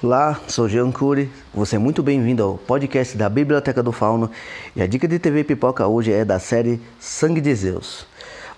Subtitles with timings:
[0.00, 1.28] Olá, sou Jean Cury.
[1.52, 4.30] Você é muito bem-vindo ao podcast da Biblioteca do Fauno.
[4.76, 8.06] E a dica de TV Pipoca hoje é da série Sangue de Zeus.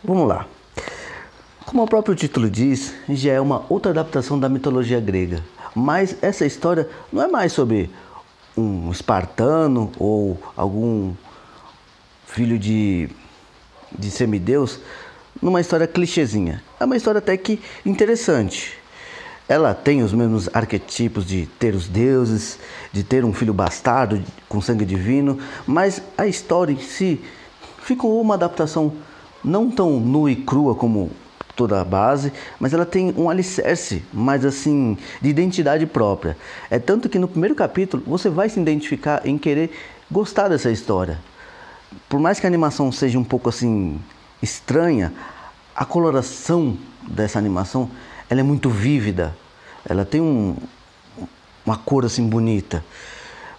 [0.05, 0.47] Vamos lá.
[1.65, 5.43] Como o próprio título diz, já é uma outra adaptação da mitologia grega.
[5.75, 7.89] Mas essa história não é mais sobre
[8.55, 11.15] um espartano ou algum
[12.27, 13.09] filho de,
[13.99, 14.79] de semideus
[15.41, 16.63] numa história clichêzinha.
[16.79, 18.80] É uma história até que interessante.
[19.51, 22.57] Ela tem os mesmos arquetipos de ter os deuses,
[22.93, 27.21] de ter um filho bastardo com sangue divino, mas a história em si
[27.83, 28.93] ficou uma adaptação
[29.43, 31.11] não tão nua e crua como
[31.57, 36.37] toda a base, mas ela tem um alicerce mais assim de identidade própria.
[36.71, 39.73] É tanto que no primeiro capítulo você vai se identificar em querer
[40.09, 41.19] gostar dessa história.
[42.09, 43.99] Por mais que a animação seja um pouco assim
[44.41, 45.13] estranha,
[45.75, 46.79] a coloração
[47.09, 47.91] dessa animação
[48.31, 49.37] ela é muito vívida,
[49.85, 50.57] ela tem um,
[51.67, 52.85] uma cor assim bonita,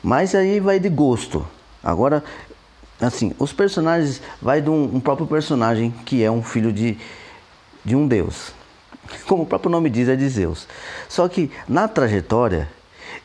[0.01, 1.45] mas aí vai de gosto.
[1.83, 2.23] Agora,
[3.01, 6.97] assim, os personagens vai de um, um próprio personagem que é um filho de,
[7.83, 8.53] de um deus,
[9.27, 10.67] como o próprio nome diz, é de Zeus.
[11.09, 12.69] Só que na trajetória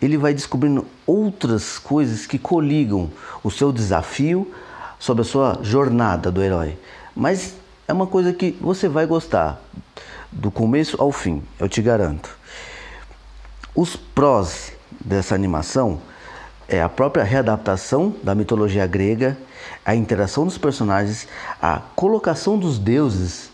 [0.03, 3.09] ele vai descobrindo outras coisas que coligam
[3.45, 4.53] o seu desafio
[4.99, 6.77] sobre a sua jornada do herói.
[7.15, 7.55] Mas
[7.87, 9.63] é uma coisa que você vai gostar
[10.31, 12.37] do começo ao fim, eu te garanto.
[13.75, 16.01] Os prós dessa animação
[16.69, 19.37] é a própria readaptação da mitologia grega,
[19.85, 21.29] a interação dos personagens,
[21.61, 23.51] a colocação dos deuses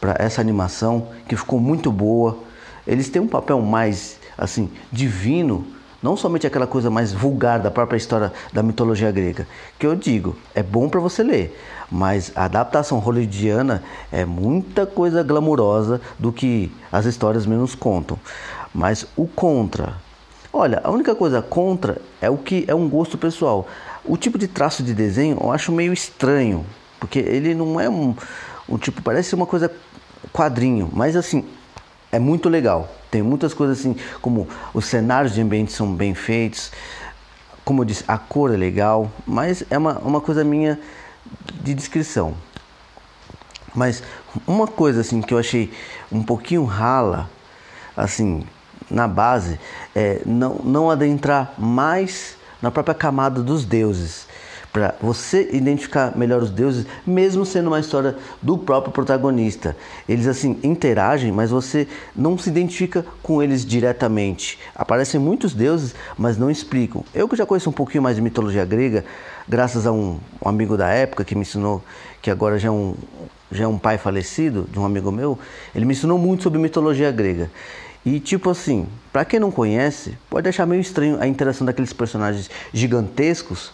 [0.00, 2.38] para essa animação que ficou muito boa.
[2.86, 5.66] Eles têm um papel mais assim divino,
[6.02, 9.46] não somente aquela coisa mais vulgar da própria história da mitologia grega,
[9.78, 11.58] que eu digo, é bom para você ler,
[11.90, 18.18] mas a adaptação hollywoodiana é muita coisa glamurosa do que as histórias menos contam.
[18.72, 19.94] Mas o contra,
[20.52, 23.66] olha, a única coisa contra é o que é um gosto pessoal.
[24.04, 26.64] O tipo de traço de desenho eu acho meio estranho,
[26.98, 28.14] porque ele não é um,
[28.68, 29.70] um tipo, parece uma coisa
[30.32, 31.44] quadrinho, mas assim,
[32.12, 32.99] é muito legal.
[33.10, 36.70] Tem muitas coisas assim, como os cenários de ambiente são bem feitos,
[37.64, 40.78] como eu disse, a cor é legal, mas é uma, uma coisa minha
[41.62, 42.34] de descrição.
[43.74, 44.02] Mas
[44.46, 45.72] uma coisa assim que eu achei
[46.10, 47.30] um pouquinho rala,
[47.96, 48.44] assim,
[48.90, 49.58] na base,
[49.94, 54.26] é não, não adentrar mais na própria camada dos deuses
[54.72, 59.76] para você identificar melhor os deuses, mesmo sendo uma história do próprio protagonista.
[60.08, 64.58] Eles assim interagem, mas você não se identifica com eles diretamente.
[64.74, 67.04] Aparecem muitos deuses, mas não explicam.
[67.12, 69.04] Eu que já conheço um pouquinho mais de mitologia grega,
[69.48, 71.82] graças a um, um amigo da época que me ensinou,
[72.22, 72.94] que agora já é um
[73.52, 75.36] já é um pai falecido de um amigo meu,
[75.74, 77.50] ele me ensinou muito sobre mitologia grega.
[78.06, 82.48] E tipo assim, para quem não conhece, pode achar meio estranho a interação daqueles personagens
[82.72, 83.72] gigantescos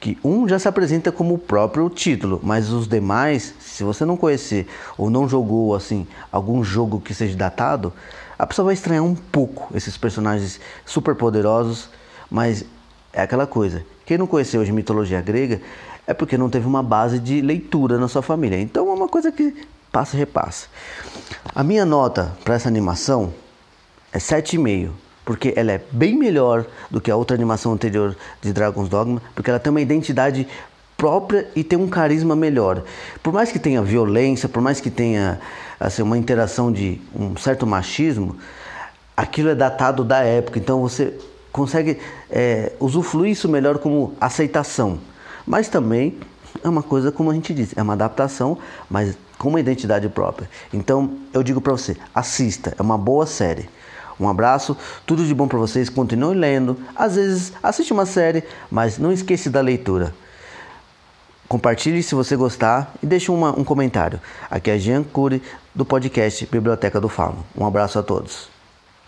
[0.00, 4.16] que um já se apresenta como o próprio título, mas os demais, se você não
[4.16, 4.66] conhecer
[4.96, 7.92] ou não jogou assim algum jogo que seja datado,
[8.38, 11.90] a pessoa vai estranhar um pouco esses personagens super poderosos,
[12.30, 12.64] mas
[13.12, 13.84] é aquela coisa.
[14.06, 15.60] Quem não conheceu hoje mitologia grega
[16.06, 18.58] é porque não teve uma base de leitura na sua família.
[18.58, 19.54] Então é uma coisa que
[19.92, 20.68] passa e repassa.
[21.54, 23.34] A minha nota para essa animação
[24.10, 24.90] é 7,5
[25.30, 29.48] porque ela é bem melhor do que a outra animação anterior de Dragon's Dogma, porque
[29.48, 30.44] ela tem uma identidade
[30.96, 32.82] própria e tem um carisma melhor.
[33.22, 35.38] Por mais que tenha violência, por mais que tenha
[35.78, 38.38] assim, uma interação de um certo machismo,
[39.16, 41.16] aquilo é datado da época, então você
[41.52, 44.98] consegue é, usufruir isso melhor como aceitação.
[45.46, 46.18] Mas também
[46.64, 48.58] é uma coisa, como a gente disse, é uma adaptação,
[48.90, 50.50] mas com uma identidade própria.
[50.74, 53.68] Então eu digo para você, assista, é uma boa série.
[54.20, 54.76] Um abraço,
[55.06, 56.76] tudo de bom para vocês, continuem lendo.
[56.94, 60.14] Às vezes assiste uma série, mas não esqueça da leitura.
[61.48, 64.20] Compartilhe se você gostar e deixe uma, um comentário.
[64.50, 65.42] Aqui é Jean Cury
[65.74, 67.44] do podcast Biblioteca do Fauno.
[67.56, 68.49] Um abraço a todos.